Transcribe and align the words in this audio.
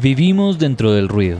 Vivimos 0.00 0.60
dentro 0.60 0.92
del 0.92 1.08
ruido. 1.08 1.38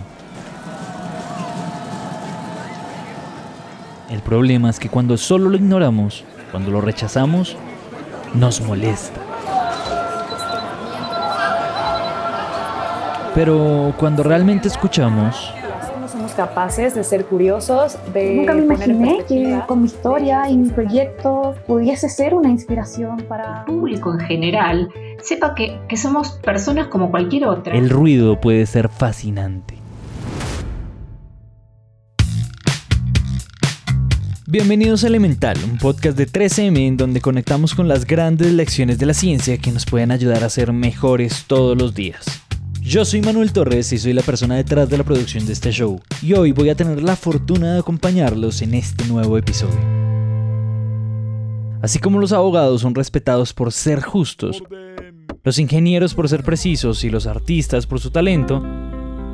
El 4.11 4.21
problema 4.21 4.69
es 4.69 4.81
que 4.81 4.88
cuando 4.88 5.17
solo 5.17 5.49
lo 5.49 5.56
ignoramos, 5.56 6.24
cuando 6.51 6.73
lo 6.73 6.81
rechazamos, 6.81 7.56
nos 8.35 8.60
molesta. 8.60 9.21
Pero 13.33 13.95
cuando 13.97 14.24
realmente 14.24 14.67
escuchamos, 14.67 15.54
no 16.01 16.09
somos 16.09 16.33
capaces 16.33 16.97
de 16.97 17.05
ser 17.05 17.27
curiosos, 17.27 17.97
de 18.12 18.34
Nunca 18.34 18.55
me 18.55 18.62
imaginé 18.62 19.25
que 19.29 19.61
con 19.69 19.83
mi 19.83 19.87
historia 19.87 20.51
y 20.51 20.56
mi 20.56 20.70
proyecto 20.70 21.54
pudiese 21.68 22.09
ser 22.09 22.34
una 22.34 22.48
inspiración 22.48 23.18
para... 23.29 23.65
público 23.66 24.12
en 24.15 24.20
general 24.20 24.88
sepa 25.22 25.54
que, 25.54 25.80
que 25.88 25.96
somos 25.96 26.30
personas 26.30 26.88
como 26.88 27.10
cualquier 27.10 27.46
otra. 27.46 27.76
el 27.76 27.90
ruido 27.90 28.40
puede 28.40 28.66
ser 28.66 28.88
fascinante. 28.88 29.74
Bienvenidos 34.46 35.04
a 35.04 35.09
Elemental, 35.09 35.59
un 35.62 35.76
podcast 35.76 36.16
de 36.16 36.26
3M 36.26 36.86
en 36.86 36.96
donde 36.96 37.20
conectamos 37.20 37.74
con 37.74 37.86
las 37.86 38.06
grandes 38.06 38.50
lecciones 38.52 38.98
de 38.98 39.04
la 39.04 39.12
ciencia 39.12 39.59
que 39.59 39.70
nos 39.73 39.84
pueden 39.84 40.10
ayudar 40.10 40.42
a 40.42 40.48
ser 40.48 40.73
mejores 40.73 41.45
todos 41.46 41.76
los 41.76 41.95
días. 41.95 42.24
Yo 42.80 43.04
soy 43.04 43.20
Manuel 43.20 43.52
Torres 43.52 43.92
y 43.92 43.98
soy 43.98 44.14
la 44.14 44.23
persona 44.23 44.56
detrás 44.56 44.88
de 44.88 44.96
la 44.96 45.04
producción 45.04 45.45
de 45.45 45.52
este 45.52 45.70
show, 45.70 46.00
y 46.23 46.32
hoy 46.32 46.52
voy 46.52 46.70
a 46.70 46.74
tener 46.74 47.02
la 47.02 47.16
fortuna 47.16 47.74
de 47.74 47.80
acompañarlos 47.80 48.62
en 48.62 48.73
este 48.73 49.04
nuevo 49.06 49.37
episodio. 49.37 49.78
Así 51.82 51.98
como 51.98 52.18
los 52.18 52.32
abogados 52.32 52.80
son 52.80 52.95
respetados 52.95 53.52
por 53.52 53.73
ser 53.73 54.02
justos, 54.02 54.62
los 55.49 55.59
ingenieros 55.59 56.15
por 56.15 56.29
ser 56.29 56.43
precisos 56.43 57.04
y 57.04 57.09
los 57.09 57.27
artistas 57.27 57.87
por 57.87 58.01
su 58.01 58.10
talento, 58.10 58.63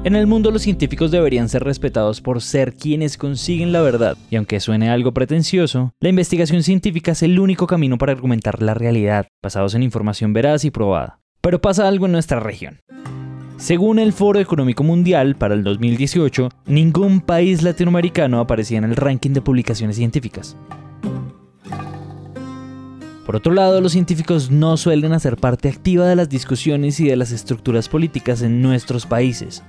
en 0.05 0.15
el 0.15 0.29
mundo 0.29 0.53
los 0.53 0.62
científicos 0.62 1.11
deberían 1.11 1.48
ser 1.48 1.65
respetados 1.65 2.21
por 2.21 2.41
ser 2.41 2.77
quienes 2.77 3.19
consiguen 3.19 3.73
la 3.73 3.81
verdad, 3.81 4.17
y 4.31 4.37
aunque 4.37 4.61
suene 4.61 4.91
algo 4.91 5.11
pretencioso, 5.11 5.93
la 5.98 6.11
investigación 6.11 6.62
científica 6.62 7.11
es 7.11 7.25
el 7.25 7.41
único 7.41 7.67
camino 7.67 7.98
para 7.98 8.12
argumentar 8.12 8.62
la 8.62 8.75
realidad, 8.75 9.27
basados 9.43 9.75
en 9.75 9.83
información 9.83 10.33
veraz 10.33 10.65
y 10.65 10.71
probada. 10.71 11.19
Pero 11.41 11.61
pasa 11.61 11.89
algo 11.89 12.06
en 12.06 12.12
nuestra 12.12 12.39
región. 12.39 12.78
Según 13.56 13.99
el 13.99 14.12
Foro 14.12 14.39
Económico 14.39 14.84
Mundial 14.84 15.34
para 15.34 15.55
el 15.55 15.65
2018, 15.65 16.49
ningún 16.67 17.23
país 17.23 17.65
latinoamericano 17.65 18.39
aparecía 18.39 18.78
en 18.78 18.84
el 18.84 18.95
ranking 18.95 19.33
de 19.33 19.43
publicaciones 19.43 19.97
científicas. 19.97 20.56
Por 23.25 23.36
otro 23.36 23.55
lado, 23.55 23.80
los 23.80 23.92
científicos 23.92 24.50
no 24.50 24.77
suelen 24.77 25.12
hacer 25.14 25.39
parte 25.39 25.69
activa 25.70 26.06
de 26.06 26.14
las 26.14 26.28
discusiones 26.28 27.00
y 27.00 27.08
de 27.08 27.17
las 27.17 27.33
estructuras 27.33 27.89
políticas 27.89 28.42
en 28.42 28.61
nuestros 28.61 29.06
países. 29.06 29.62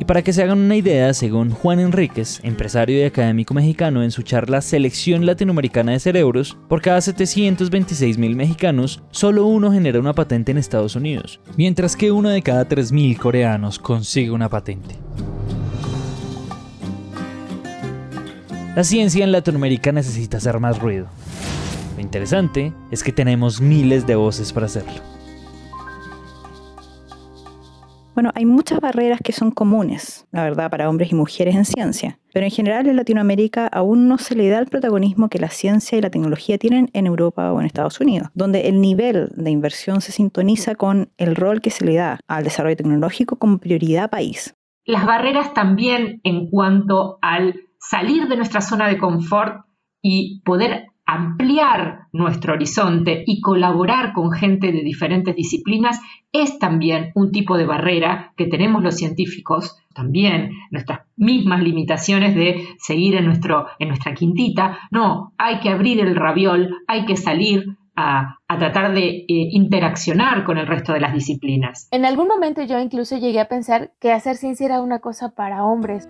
Y 0.00 0.04
para 0.04 0.22
que 0.22 0.32
se 0.32 0.42
hagan 0.42 0.58
una 0.58 0.74
idea, 0.74 1.14
según 1.14 1.50
Juan 1.50 1.78
Enríquez, 1.78 2.40
empresario 2.42 2.98
y 2.98 3.04
académico 3.04 3.54
mexicano, 3.54 4.02
en 4.02 4.10
su 4.10 4.22
charla 4.22 4.60
Selección 4.60 5.26
Latinoamericana 5.26 5.92
de 5.92 6.00
Cerebros, 6.00 6.56
por 6.68 6.82
cada 6.82 7.00
726 7.00 8.18
mil 8.18 8.34
mexicanos, 8.34 9.02
solo 9.12 9.46
uno 9.46 9.70
genera 9.70 10.00
una 10.00 10.14
patente 10.14 10.50
en 10.50 10.58
Estados 10.58 10.96
Unidos, 10.96 11.40
mientras 11.56 11.94
que 11.94 12.10
uno 12.10 12.30
de 12.30 12.42
cada 12.42 12.68
3.000 12.68 13.16
coreanos 13.16 13.78
consigue 13.78 14.32
una 14.32 14.48
patente. 14.48 14.96
La 18.74 18.84
ciencia 18.84 19.24
en 19.24 19.32
Latinoamérica 19.32 19.90
necesita 19.90 20.36
hacer 20.36 20.60
más 20.60 20.78
ruido. 20.78 21.08
Lo 21.98 22.02
interesante 22.02 22.72
es 22.92 23.02
que 23.02 23.10
tenemos 23.10 23.60
miles 23.60 24.06
de 24.06 24.14
voces 24.14 24.52
para 24.52 24.66
hacerlo. 24.66 25.02
Bueno, 28.14 28.30
hay 28.36 28.46
muchas 28.46 28.78
barreras 28.78 29.18
que 29.20 29.32
son 29.32 29.50
comunes, 29.50 30.24
la 30.30 30.44
verdad, 30.44 30.70
para 30.70 30.88
hombres 30.88 31.10
y 31.10 31.16
mujeres 31.16 31.56
en 31.56 31.64
ciencia. 31.64 32.20
Pero 32.32 32.46
en 32.46 32.52
general 32.52 32.86
en 32.86 32.94
Latinoamérica 32.94 33.66
aún 33.66 34.06
no 34.06 34.16
se 34.18 34.36
le 34.36 34.48
da 34.48 34.60
el 34.60 34.66
protagonismo 34.66 35.28
que 35.28 35.40
la 35.40 35.48
ciencia 35.48 35.98
y 35.98 36.00
la 36.00 36.10
tecnología 36.10 36.56
tienen 36.56 36.88
en 36.92 37.08
Europa 37.08 37.52
o 37.52 37.58
en 37.58 37.66
Estados 37.66 38.00
Unidos, 38.00 38.28
donde 38.32 38.68
el 38.68 38.80
nivel 38.80 39.30
de 39.34 39.50
inversión 39.50 40.00
se 40.00 40.12
sintoniza 40.12 40.76
con 40.76 41.10
el 41.16 41.34
rol 41.34 41.60
que 41.60 41.70
se 41.70 41.84
le 41.84 41.96
da 41.96 42.20
al 42.28 42.44
desarrollo 42.44 42.76
tecnológico 42.76 43.40
como 43.40 43.58
prioridad 43.58 44.08
país. 44.08 44.54
Las 44.84 45.04
barreras 45.04 45.52
también 45.52 46.20
en 46.22 46.48
cuanto 46.48 47.18
al 47.22 47.56
salir 47.80 48.28
de 48.28 48.36
nuestra 48.36 48.60
zona 48.60 48.86
de 48.86 48.98
confort 48.98 49.64
y 50.00 50.42
poder 50.44 50.86
ampliar 51.08 52.00
nuestro 52.12 52.52
horizonte 52.52 53.24
y 53.26 53.40
colaborar 53.40 54.12
con 54.12 54.30
gente 54.30 54.72
de 54.72 54.82
diferentes 54.82 55.34
disciplinas 55.34 55.98
es 56.32 56.58
también 56.58 57.12
un 57.14 57.32
tipo 57.32 57.56
de 57.56 57.64
barrera 57.64 58.34
que 58.36 58.44
tenemos 58.44 58.82
los 58.82 58.96
científicos, 58.96 59.78
también 59.94 60.50
nuestras 60.70 61.00
mismas 61.16 61.62
limitaciones 61.62 62.34
de 62.34 62.68
seguir 62.78 63.16
en, 63.16 63.24
nuestro, 63.24 63.68
en 63.78 63.88
nuestra 63.88 64.12
quintita. 64.12 64.80
No, 64.90 65.32
hay 65.38 65.60
que 65.60 65.70
abrir 65.70 65.98
el 66.00 66.14
raviol, 66.14 66.76
hay 66.86 67.06
que 67.06 67.16
salir 67.16 67.78
a, 67.96 68.36
a 68.46 68.58
tratar 68.58 68.92
de 68.92 69.08
eh, 69.08 69.24
interaccionar 69.28 70.44
con 70.44 70.58
el 70.58 70.66
resto 70.66 70.92
de 70.92 71.00
las 71.00 71.14
disciplinas. 71.14 71.88
En 71.90 72.04
algún 72.04 72.28
momento 72.28 72.62
yo 72.64 72.78
incluso 72.78 73.16
llegué 73.16 73.40
a 73.40 73.48
pensar 73.48 73.92
que 73.98 74.12
hacer 74.12 74.36
ciencia 74.36 74.66
era 74.66 74.82
una 74.82 74.98
cosa 74.98 75.30
para 75.30 75.64
hombres. 75.64 76.06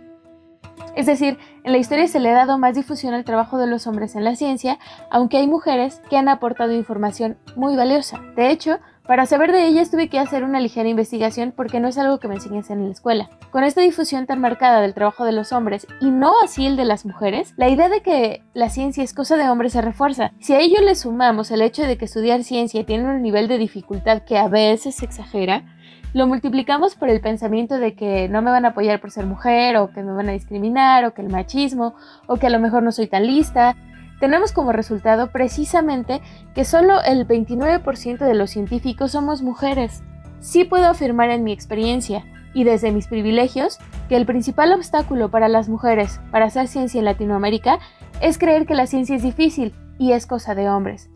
Es 0.96 1.06
decir, 1.06 1.38
en 1.64 1.72
la 1.72 1.78
historia 1.78 2.08
se 2.08 2.20
le 2.20 2.30
ha 2.30 2.34
dado 2.34 2.58
más 2.58 2.74
difusión 2.74 3.14
al 3.14 3.24
trabajo 3.24 3.58
de 3.58 3.66
los 3.66 3.86
hombres 3.86 4.16
en 4.16 4.24
la 4.24 4.36
ciencia, 4.36 4.78
aunque 5.10 5.36
hay 5.38 5.46
mujeres 5.46 6.02
que 6.10 6.16
han 6.16 6.28
aportado 6.28 6.72
información 6.72 7.38
muy 7.56 7.76
valiosa. 7.76 8.20
De 8.36 8.50
hecho, 8.50 8.78
para 9.08 9.24
saber 9.24 9.52
de 9.52 9.66
ellas 9.66 9.90
tuve 9.90 10.10
que 10.10 10.18
hacer 10.18 10.44
una 10.44 10.60
ligera 10.60 10.86
investigación 10.86 11.54
porque 11.56 11.80
no 11.80 11.88
es 11.88 11.96
algo 11.96 12.18
que 12.18 12.28
me 12.28 12.34
enseñes 12.34 12.68
en 12.68 12.84
la 12.84 12.92
escuela. 12.92 13.30
Con 13.50 13.64
esta 13.64 13.80
difusión 13.80 14.26
tan 14.26 14.38
marcada 14.38 14.82
del 14.82 14.92
trabajo 14.92 15.24
de 15.24 15.32
los 15.32 15.50
hombres 15.50 15.86
y 16.02 16.10
no 16.10 16.34
así 16.44 16.66
el 16.66 16.76
de 16.76 16.84
las 16.84 17.06
mujeres, 17.06 17.54
la 17.56 17.70
idea 17.70 17.88
de 17.88 18.02
que 18.02 18.42
la 18.52 18.68
ciencia 18.68 19.02
es 19.02 19.14
cosa 19.14 19.38
de 19.38 19.48
hombres 19.48 19.72
se 19.72 19.80
refuerza. 19.80 20.32
Si 20.40 20.52
a 20.52 20.60
ello 20.60 20.82
le 20.82 20.94
sumamos 20.94 21.50
el 21.50 21.62
hecho 21.62 21.84
de 21.84 21.96
que 21.96 22.04
estudiar 22.04 22.44
ciencia 22.44 22.84
tiene 22.84 23.04
un 23.04 23.22
nivel 23.22 23.48
de 23.48 23.56
dificultad 23.56 24.24
que 24.24 24.36
a 24.36 24.48
veces 24.48 25.02
exagera, 25.02 25.64
lo 26.12 26.26
multiplicamos 26.26 26.94
por 26.94 27.08
el 27.08 27.20
pensamiento 27.20 27.78
de 27.78 27.94
que 27.94 28.28
no 28.28 28.42
me 28.42 28.50
van 28.50 28.64
a 28.64 28.68
apoyar 28.68 29.00
por 29.00 29.10
ser 29.10 29.26
mujer, 29.26 29.76
o 29.76 29.90
que 29.90 30.02
me 30.02 30.12
van 30.12 30.28
a 30.28 30.32
discriminar, 30.32 31.04
o 31.04 31.12
que 31.12 31.22
el 31.22 31.28
machismo, 31.28 31.94
o 32.26 32.36
que 32.36 32.46
a 32.46 32.50
lo 32.50 32.58
mejor 32.58 32.82
no 32.82 32.92
soy 32.92 33.06
tan 33.08 33.26
lista. 33.26 33.76
Tenemos 34.20 34.52
como 34.52 34.72
resultado 34.72 35.30
precisamente 35.30 36.20
que 36.54 36.64
solo 36.64 37.00
el 37.02 37.26
29% 37.26 38.18
de 38.18 38.34
los 38.34 38.50
científicos 38.50 39.12
somos 39.12 39.42
mujeres. 39.42 40.02
Sí 40.40 40.64
puedo 40.64 40.86
afirmar 40.86 41.30
en 41.30 41.44
mi 41.44 41.52
experiencia 41.52 42.24
y 42.54 42.64
desde 42.64 42.90
mis 42.90 43.06
privilegios 43.06 43.78
que 44.08 44.16
el 44.16 44.26
principal 44.26 44.72
obstáculo 44.72 45.30
para 45.30 45.48
las 45.48 45.68
mujeres 45.68 46.20
para 46.30 46.46
hacer 46.46 46.66
ciencia 46.66 46.98
en 46.98 47.04
Latinoamérica 47.04 47.78
es 48.20 48.38
creer 48.38 48.66
que 48.66 48.74
la 48.74 48.86
ciencia 48.86 49.16
es 49.16 49.22
difícil 49.22 49.74
y 49.98 50.12
es 50.12 50.26
cosa 50.26 50.54
de 50.54 50.68
hombres 50.68 51.10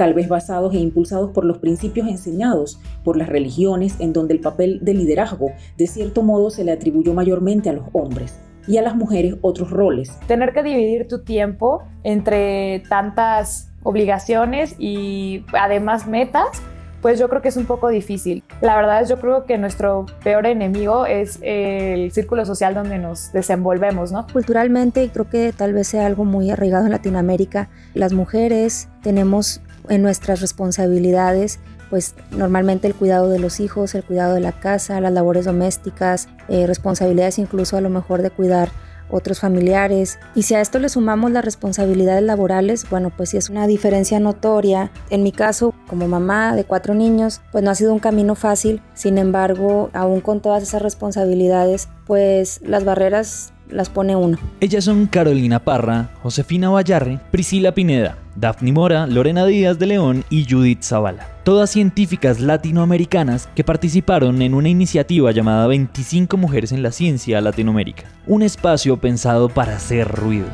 tal 0.00 0.14
vez 0.14 0.28
basados 0.28 0.74
e 0.74 0.78
impulsados 0.78 1.30
por 1.32 1.44
los 1.44 1.58
principios 1.58 2.08
enseñados 2.08 2.80
por 3.04 3.18
las 3.18 3.28
religiones 3.28 3.96
en 3.98 4.14
donde 4.14 4.32
el 4.32 4.40
papel 4.40 4.78
de 4.80 4.94
liderazgo 4.94 5.50
de 5.76 5.86
cierto 5.86 6.22
modo 6.22 6.48
se 6.48 6.64
le 6.64 6.72
atribuyó 6.72 7.12
mayormente 7.12 7.68
a 7.68 7.74
los 7.74 7.84
hombres 7.92 8.34
y 8.66 8.78
a 8.78 8.82
las 8.82 8.96
mujeres 8.96 9.36
otros 9.42 9.70
roles. 9.70 10.18
Tener 10.26 10.52
que 10.52 10.62
dividir 10.62 11.08
tu 11.08 11.22
tiempo 11.22 11.82
entre 12.04 12.82
tantas 12.88 13.70
obligaciones 13.82 14.74
y 14.78 15.44
además 15.52 16.06
metas, 16.06 16.62
pues 17.00 17.18
yo 17.18 17.28
creo 17.28 17.40
que 17.40 17.48
es 17.48 17.56
un 17.56 17.64
poco 17.64 17.88
difícil. 17.88 18.44
La 18.60 18.76
verdad 18.76 19.00
es 19.02 19.08
yo 19.08 19.18
creo 19.18 19.46
que 19.46 19.56
nuestro 19.56 20.06
peor 20.22 20.46
enemigo 20.46 21.06
es 21.06 21.38
el 21.42 22.12
círculo 22.12 22.44
social 22.44 22.74
donde 22.74 22.98
nos 22.98 23.32
desenvolvemos, 23.32 24.12
¿no? 24.12 24.26
Culturalmente 24.32 25.08
creo 25.10 25.28
que 25.28 25.52
tal 25.52 25.72
vez 25.72 25.88
sea 25.88 26.06
algo 26.06 26.24
muy 26.24 26.50
arraigado 26.50 26.84
en 26.84 26.92
Latinoamérica. 26.92 27.70
Las 27.94 28.12
mujeres 28.12 28.88
tenemos 29.02 29.62
en 29.88 30.02
nuestras 30.02 30.40
responsabilidades, 30.40 31.58
pues 31.90 32.14
normalmente 32.30 32.86
el 32.86 32.94
cuidado 32.94 33.28
de 33.28 33.38
los 33.38 33.60
hijos, 33.60 33.94
el 33.94 34.04
cuidado 34.04 34.34
de 34.34 34.40
la 34.40 34.52
casa, 34.52 35.00
las 35.00 35.12
labores 35.12 35.44
domésticas, 35.44 36.28
eh, 36.48 36.66
responsabilidades 36.66 37.38
incluso 37.38 37.76
a 37.76 37.80
lo 37.80 37.90
mejor 37.90 38.22
de 38.22 38.30
cuidar 38.30 38.70
otros 39.10 39.40
familiares. 39.40 40.18
Y 40.34 40.44
si 40.44 40.54
a 40.54 40.60
esto 40.60 40.78
le 40.78 40.88
sumamos 40.88 41.30
las 41.30 41.44
responsabilidades 41.44 42.22
laborales, 42.22 42.88
bueno, 42.88 43.10
pues 43.14 43.30
sí 43.30 43.36
es 43.36 43.50
una 43.50 43.66
diferencia 43.66 44.20
notoria. 44.20 44.90
En 45.10 45.22
mi 45.22 45.32
caso, 45.32 45.74
como 45.88 46.08
mamá 46.08 46.54
de 46.54 46.64
cuatro 46.64 46.94
niños, 46.94 47.40
pues 47.52 47.64
no 47.64 47.70
ha 47.70 47.74
sido 47.74 47.92
un 47.92 47.98
camino 47.98 48.34
fácil. 48.34 48.80
Sin 48.94 49.18
embargo, 49.18 49.90
aún 49.92 50.20
con 50.20 50.40
todas 50.40 50.62
esas 50.62 50.82
responsabilidades, 50.82 51.88
pues 52.06 52.60
las 52.64 52.84
barreras 52.84 53.52
las 53.72 53.88
pone 53.88 54.16
uno. 54.16 54.38
Ellas 54.60 54.84
son 54.84 55.06
Carolina 55.06 55.64
Parra, 55.64 56.10
Josefina 56.22 56.70
Vallarre, 56.70 57.20
Priscila 57.30 57.72
Pineda, 57.72 58.18
Daphne 58.36 58.72
Mora, 58.72 59.06
Lorena 59.06 59.44
Díaz 59.46 59.78
de 59.78 59.86
León 59.86 60.24
y 60.30 60.46
Judith 60.48 60.82
Zavala. 60.82 61.28
Todas 61.44 61.70
científicas 61.70 62.40
latinoamericanas 62.40 63.48
que 63.54 63.64
participaron 63.64 64.42
en 64.42 64.54
una 64.54 64.68
iniciativa 64.68 65.30
llamada 65.32 65.66
25 65.66 66.36
Mujeres 66.36 66.72
en 66.72 66.82
la 66.82 66.92
Ciencia 66.92 67.40
Latinoamérica, 67.40 68.04
un 68.26 68.42
espacio 68.42 68.96
pensado 68.98 69.48
para 69.48 69.76
hacer 69.76 70.08
ruido. 70.08 70.46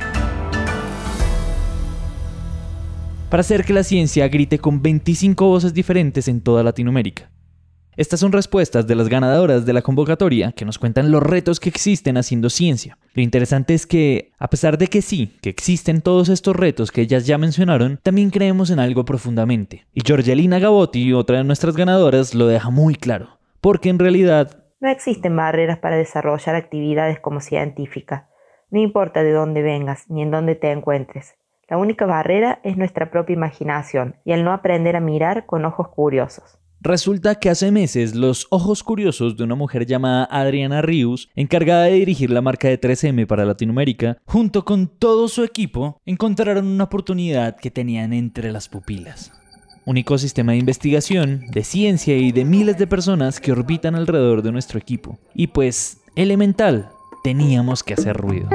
Para 3.31 3.41
hacer 3.41 3.65
que 3.65 3.73
la 3.73 3.83
ciencia 3.83 4.29
grite 4.29 4.59
con 4.59 4.81
25 4.83 5.47
voces 5.47 5.75
diferentes 5.75 6.29
en 6.29 6.41
toda 6.41 6.63
Latinoamérica. 6.63 7.29
Estas 7.97 8.21
son 8.21 8.33
respuestas 8.33 8.87
de 8.87 8.95
las 8.95 9.09
ganadoras 9.09 9.65
de 9.65 9.73
la 9.73 9.81
convocatoria 9.81 10.53
que 10.53 10.67
nos 10.67 10.79
cuentan 10.79 11.11
los 11.11 11.23
retos 11.23 11.61
que 11.61 11.71
existen 11.71 12.19
haciendo 12.19 12.51
ciencia. 12.51 12.99
Lo 13.15 13.23
interesante 13.23 13.73
es 13.73 13.87
que, 13.87 14.33
a 14.39 14.49
pesar 14.49 14.77
de 14.77 14.89
que 14.89 15.01
sí, 15.01 15.39
que 15.41 15.49
existen 15.49 16.03
todos 16.03 16.29
estos 16.29 16.55
retos 16.55 16.93
que 16.93 17.01
ellas 17.01 17.27
ya 17.27 17.39
mencionaron, 17.39 17.99
también 18.03 18.29
creemos 18.29 18.69
en 18.69 18.81
algo 18.81 19.07
profundamente. 19.07 19.87
Y 19.95 20.03
Georgelina 20.05 20.59
Gabotti, 20.59 21.15
otra 21.15 21.39
de 21.39 21.45
nuestras 21.45 21.75
ganadoras, 21.75 22.35
lo 22.35 22.47
deja 22.49 22.69
muy 22.69 22.97
claro. 22.97 23.39
Porque 23.63 23.89
en 23.89 23.99
realidad... 23.99 24.63
No 24.79 24.91
existen 24.91 25.35
barreras 25.35 25.79
para 25.79 25.97
desarrollar 25.97 26.55
actividades 26.55 27.19
como 27.21 27.41
científica. 27.41 28.29
No 28.71 28.79
importa 28.79 29.23
de 29.23 29.33
dónde 29.33 29.63
vengas 29.63 30.05
ni 30.11 30.21
en 30.21 30.31
dónde 30.31 30.55
te 30.55 30.71
encuentres. 30.71 31.35
La 31.67 31.79
única 31.79 32.05
barrera 32.05 32.61
es 32.63 32.77
nuestra 32.77 33.11
propia 33.11 33.33
imaginación 33.33 34.17
y 34.23 34.33
el 34.33 34.45
no 34.45 34.53
aprender 34.53 34.97
a 34.97 35.01
mirar 35.01 35.47
con 35.47 35.65
ojos 35.65 35.89
curiosos. 35.89 36.59
Resulta 36.87 37.35
que 37.35 37.51
hace 37.51 37.73
meses 37.73 38.15
los 38.15 38.47
ojos 38.51 38.85
curiosos 38.85 39.37
de 39.37 39.43
una 39.43 39.57
mujer 39.57 39.87
llamada 39.87 40.23
Adriana 40.31 40.83
Rius, 40.83 41.29
encargada 41.35 41.87
de 41.87 41.95
dirigir 41.95 42.31
la 42.31 42.43
marca 42.43 42.69
de 42.69 42.81
3M 42.81 43.27
para 43.27 43.45
Latinoamérica, 43.45 44.19
junto 44.25 44.65
con 44.65 44.87
todo 44.87 45.27
su 45.27 45.43
equipo, 45.43 46.01
encontraron 46.07 46.65
una 46.65 46.85
oportunidad 46.85 47.57
que 47.57 47.73
tenían 47.73 48.13
entre 48.13 48.53
las 48.53 48.69
pupilas. 48.69 49.33
Un 49.85 49.97
ecosistema 49.97 50.53
de 50.53 50.59
investigación, 50.59 51.47
de 51.51 51.65
ciencia 51.65 52.17
y 52.17 52.31
de 52.31 52.45
miles 52.45 52.79
de 52.79 52.87
personas 52.87 53.41
que 53.41 53.51
orbitan 53.51 53.97
alrededor 53.97 54.43
de 54.43 54.53
nuestro 54.53 54.79
equipo. 54.79 55.19
Y 55.35 55.49
pues, 55.49 56.03
elemental, 56.15 56.91
teníamos 57.25 57.83
que 57.83 57.95
hacer 57.95 58.17
ruido 58.17 58.49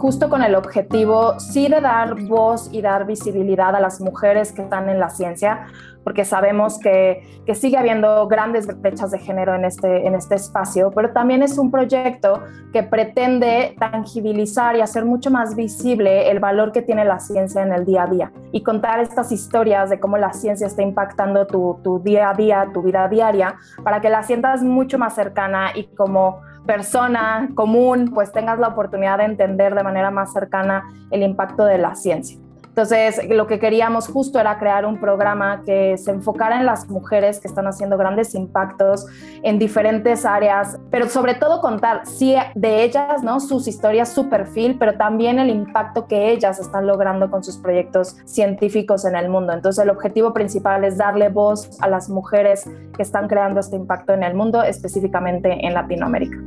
justo 0.00 0.30
con 0.30 0.42
el 0.42 0.54
objetivo 0.54 1.38
sí 1.38 1.68
de 1.68 1.82
dar 1.82 2.18
voz 2.22 2.70
y 2.72 2.80
dar 2.80 3.06
visibilidad 3.06 3.76
a 3.76 3.80
las 3.80 4.00
mujeres 4.00 4.50
que 4.50 4.62
están 4.62 4.88
en 4.88 4.98
la 4.98 5.10
ciencia, 5.10 5.66
porque 6.04 6.24
sabemos 6.24 6.78
que, 6.78 7.42
que, 7.44 7.54
sigue 7.54 7.76
habiendo 7.76 8.26
grandes 8.26 8.66
brechas 8.80 9.10
de 9.10 9.18
género 9.18 9.54
en 9.54 9.66
este, 9.66 10.06
en 10.06 10.14
este 10.14 10.36
espacio, 10.36 10.90
pero 10.90 11.12
también 11.12 11.42
es 11.42 11.58
un 11.58 11.70
proyecto 11.70 12.42
que 12.72 12.82
pretende 12.82 13.76
tangibilizar 13.78 14.74
y 14.74 14.80
hacer 14.80 15.04
mucho 15.04 15.30
más 15.30 15.54
visible 15.54 16.30
el 16.30 16.40
valor 16.40 16.72
que 16.72 16.80
tiene 16.80 17.04
la 17.04 17.18
ciencia 17.18 17.62
en 17.62 17.70
el 17.70 17.84
día 17.84 18.04
a 18.04 18.06
día 18.06 18.32
y 18.52 18.62
contar 18.62 19.00
estas 19.00 19.30
historias 19.30 19.90
de 19.90 20.00
cómo 20.00 20.16
la 20.16 20.32
ciencia 20.32 20.66
está 20.66 20.80
impactando 20.80 21.46
tu, 21.46 21.78
tu 21.84 22.02
día 22.02 22.30
a 22.30 22.34
día, 22.34 22.70
tu 22.72 22.80
vida 22.80 23.06
diaria, 23.06 23.56
para 23.84 24.00
que 24.00 24.08
la 24.08 24.22
sientas 24.22 24.62
mucho 24.62 24.98
más 24.98 25.14
cercana 25.14 25.72
y 25.74 25.84
como 25.94 26.40
persona 26.70 27.48
común, 27.56 28.12
pues 28.14 28.30
tengas 28.30 28.60
la 28.60 28.68
oportunidad 28.68 29.18
de 29.18 29.24
entender 29.24 29.74
de 29.74 29.82
manera 29.82 30.12
más 30.12 30.32
cercana 30.32 30.84
el 31.10 31.24
impacto 31.24 31.64
de 31.64 31.78
la 31.78 31.96
ciencia. 31.96 32.38
Entonces, 32.68 33.28
lo 33.28 33.48
que 33.48 33.58
queríamos 33.58 34.06
justo 34.06 34.38
era 34.38 34.56
crear 34.56 34.86
un 34.86 35.00
programa 35.00 35.62
que 35.66 35.98
se 35.98 36.12
enfocara 36.12 36.60
en 36.60 36.66
las 36.66 36.88
mujeres 36.88 37.40
que 37.40 37.48
están 37.48 37.66
haciendo 37.66 37.98
grandes 37.98 38.36
impactos 38.36 39.06
en 39.42 39.58
diferentes 39.58 40.24
áreas, 40.24 40.78
pero 40.92 41.08
sobre 41.08 41.34
todo 41.34 41.60
contar, 41.60 42.06
sí, 42.06 42.36
de 42.54 42.84
ellas, 42.84 43.24
¿no? 43.24 43.40
Sus 43.40 43.66
historias, 43.66 44.10
su 44.10 44.28
perfil, 44.28 44.76
pero 44.78 44.94
también 44.94 45.40
el 45.40 45.50
impacto 45.50 46.06
que 46.06 46.30
ellas 46.30 46.60
están 46.60 46.86
logrando 46.86 47.32
con 47.32 47.42
sus 47.42 47.58
proyectos 47.58 48.16
científicos 48.26 49.04
en 49.04 49.16
el 49.16 49.28
mundo. 49.28 49.52
Entonces, 49.52 49.82
el 49.82 49.90
objetivo 49.90 50.32
principal 50.32 50.84
es 50.84 50.96
darle 50.96 51.30
voz 51.30 51.68
a 51.80 51.88
las 51.88 52.08
mujeres 52.08 52.70
que 52.96 53.02
están 53.02 53.26
creando 53.26 53.58
este 53.58 53.74
impacto 53.74 54.12
en 54.12 54.22
el 54.22 54.34
mundo, 54.34 54.62
específicamente 54.62 55.66
en 55.66 55.74
Latinoamérica. 55.74 56.38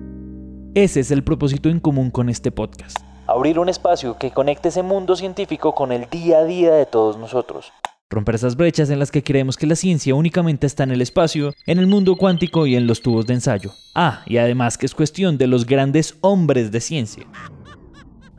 Ese 0.76 1.02
es 1.02 1.12
el 1.12 1.24
propósito 1.24 1.70
en 1.70 1.80
común 1.80 2.10
con 2.10 2.30
este 2.30 2.52
podcast. 2.52 2.98
Abrir 3.28 3.60
un 3.60 3.70
espacio 3.70 4.18
que 4.18 4.32
conecte 4.32 4.70
ese 4.70 4.82
mundo 4.82 5.16
científico 5.16 5.76
con 5.76 5.92
el 5.92 6.10
día 6.10 6.40
a 6.40 6.46
día 6.46 6.74
de 6.74 6.88
todos 6.88 7.16
nosotros. 7.16 7.72
Romper 8.10 8.34
esas 8.34 8.56
brechas 8.56 8.90
en 8.90 8.98
las 8.98 9.12
que 9.12 9.22
creemos 9.22 9.56
que 9.56 9.68
la 9.68 9.76
ciencia 9.76 10.16
únicamente 10.16 10.66
está 10.66 10.82
en 10.82 10.90
el 10.90 11.04
espacio, 11.04 11.54
en 11.68 11.78
el 11.78 11.86
mundo 11.86 12.16
cuántico 12.16 12.66
y 12.66 12.76
en 12.76 12.88
los 12.88 13.04
tubos 13.04 13.28
de 13.28 13.36
ensayo. 13.36 13.70
Ah, 13.94 14.24
y 14.26 14.38
además 14.38 14.80
que 14.80 14.88
es 14.88 14.96
cuestión 14.96 15.38
de 15.38 15.46
los 15.46 15.68
grandes 15.68 16.18
hombres 16.22 16.72
de 16.72 16.82
ciencia. 16.82 17.28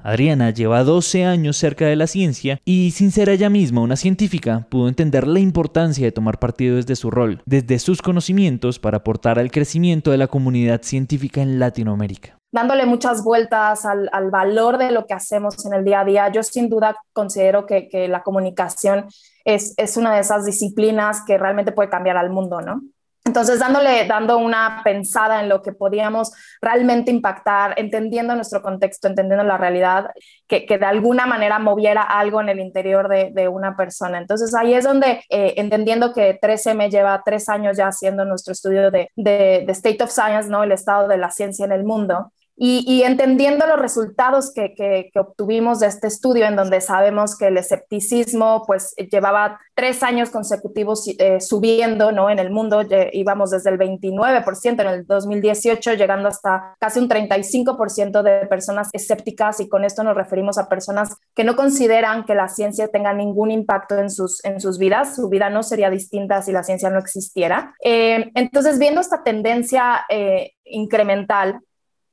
Adriana 0.05 0.51
lleva 0.51 0.85
12 0.85 1.25
años 1.25 1.57
cerca 1.57 1.87
de 1.87 1.97
la 1.97 2.07
ciencia 2.07 2.61
y 2.67 2.91
sin 2.91 3.11
ser 3.11 3.31
ella 3.31 3.49
misma 3.49 3.81
una 3.81 3.97
científica, 3.97 4.67
pudo 4.69 4.89
entender 4.89 5.27
la 5.27 5.41
importancia 5.41 6.05
de 6.05 6.13
tomar 6.13 6.39
partido 6.39 6.77
desde 6.77 6.95
su 6.95 7.11
rol, 7.11 7.41
desde 7.47 7.79
sus 7.79 8.03
conocimientos 8.03 8.79
para 8.79 8.99
aportar 8.99 9.39
al 9.39 9.51
crecimiento 9.51 10.11
de 10.11 10.19
la 10.19 10.27
comunidad 10.27 10.83
científica 10.83 11.41
en 11.41 11.59
Latinoamérica 11.59 12.39
dándole 12.53 12.87
muchas 12.87 13.25
vueltas 13.25 13.85
al, 13.85 14.31
valor 14.31 14.79
de 14.79 14.93
lo 14.93 15.07
que 15.07 15.15
hacemos 15.15 15.67
en 15.67 15.75
el 15.75 15.85
día 15.85 16.03
a 16.03 16.05
día. 16.05 16.29
Yo 16.31 16.45
sin 16.45 16.69
duda 16.69 16.95
considero 17.13 17.67
que, 17.67 18.07
la 18.09 18.23
comunicación 18.23 19.07
es, 19.45 19.75
una 19.97 20.15
de 20.15 20.21
esas 20.21 20.45
disciplinas 20.45 21.25
que 21.27 21.37
realmente 21.37 21.73
puede 21.73 21.89
cambiar 21.89 22.17
al 22.17 22.31
mundo, 22.31 22.61
¿no? 22.61 22.81
Entonces, 23.27 23.59
dándole, 23.59 24.05
dando 24.07 24.37
una 24.37 24.83
pensada 24.85 25.41
en 25.41 25.49
lo 25.49 25.63
que 25.63 25.73
podíamos 25.73 26.33
realmente 26.61 27.11
impactar, 27.11 27.75
entendiendo 27.79 28.35
nuestro 28.35 28.61
contexto, 28.61 29.09
entendiendo 29.09 29.45
la 29.45 29.57
realidad, 29.57 30.11
que, 30.47 30.67
que 30.67 30.77
de 30.77 30.85
alguna 30.85 31.25
manera 31.25 31.59
moviera 31.59 32.03
algo 32.03 32.43
en 32.43 32.51
el 32.51 32.61
interior 32.61 33.09
de, 33.09 33.49
una 33.49 33.77
persona. 33.77 34.19
Entonces, 34.19 34.55
ahí 34.55 34.75
es 34.75 34.85
donde, 34.85 35.23
eh, 35.31 35.55
entendiendo 35.57 36.13
que 36.13 36.39
13M 36.39 36.91
lleva 36.91 37.23
tres 37.25 37.49
años 37.49 37.79
ya 37.79 37.89
haciendo 37.89 38.27
nuestro 38.27 38.53
estudio 38.53 38.91
de, 38.91 39.11
de, 39.17 39.65
de 39.67 39.73
State 39.73 40.05
of 40.05 40.11
Science, 40.11 40.51
¿no? 40.51 40.63
El 40.63 40.73
estado 40.73 41.09
de 41.09 41.17
la 41.17 41.31
ciencia 41.31 41.65
en 41.65 41.73
el 41.73 41.85
mundo, 41.85 42.31
y, 42.57 43.03
entendiendo 43.03 43.67
los 43.67 43.81
resultados 43.81 44.53
que, 44.53 44.75
que, 44.75 45.11
obtuvimos 45.19 45.81
de 45.81 45.89
este 45.89 46.07
estudio, 46.07 46.47
en 46.47 46.55
donde 46.55 46.81
sabemos 46.81 47.37
que 47.37 47.49
el 47.49 47.57
escepticismo 47.57 48.63
pues 48.65 48.95
llevaba 49.11 49.61
tres 49.75 50.05
años 50.05 50.31
consecutivos 50.31 51.09
eh, 51.19 51.41
subiendo 51.41 52.13
¿no? 52.13 52.31
en 52.31 52.39
el 52.39 52.51
mundo, 52.51 52.83
íbamos 53.13 53.51
desde 53.51 53.71
el 53.71 53.79
29% 53.79 54.81
en 54.81 54.87
el 54.87 55.07
2018, 55.07 55.95
llegando 55.95 56.29
hasta 56.29 56.77
casi 56.79 57.01
un 57.01 57.09
35% 57.09 58.23
de 58.23 58.47
personas 58.47 58.89
escépticas, 58.93 59.59
y 59.59 59.69
con 59.69 59.85
esto 59.85 60.05
nos 60.05 60.15
referimos 60.15 60.57
a 60.57 60.69
personas 60.69 61.17
que 61.35 61.43
no 61.43 61.57
consideran 61.57 62.25
que 62.25 62.37
la 62.37 62.49
ciencia 62.49 62.87
tenga 62.87 63.13
ningún 63.13 63.51
impacto 63.51 63.99
en 63.99 64.11
sus, 64.11 64.45
en 64.45 64.61
sus 64.61 64.79
vidas, 64.79 65.17
su 65.17 65.29
vida 65.29 65.51
no 65.51 65.65
sería 65.65 65.91
distinta 65.91 66.41
si 66.43 66.53
la 66.53 66.63
ciencia 66.63 66.89
no 66.91 67.01
existiera. 67.01 67.75
Eh, 67.83 68.31
entonces, 68.35 68.79
viendo 68.79 69.01
esta 69.01 69.25
tendencia 69.25 70.05
eh, 70.09 70.53
incremental, 70.65 71.61